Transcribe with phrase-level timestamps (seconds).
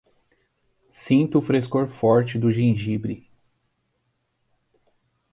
[0.91, 3.29] Sinto o frescor forte do gengibre